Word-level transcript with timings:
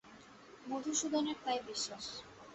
মধুসূদনের 0.65 1.37
তাই 1.43 1.59
বিশ্বাস। 1.67 2.05